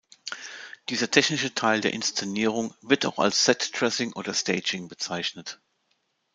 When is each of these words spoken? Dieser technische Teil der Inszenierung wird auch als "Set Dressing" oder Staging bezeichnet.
Dieser 0.89 1.11
technische 1.11 1.53
Teil 1.53 1.79
der 1.79 1.93
Inszenierung 1.93 2.73
wird 2.81 3.05
auch 3.05 3.19
als 3.19 3.45
"Set 3.45 3.71
Dressing" 3.79 4.13
oder 4.13 4.33
Staging 4.33 4.87
bezeichnet. 4.87 5.59